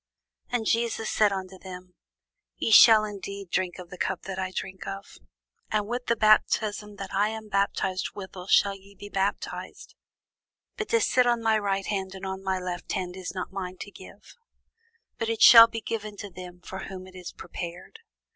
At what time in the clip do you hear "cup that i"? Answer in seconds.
3.99-4.49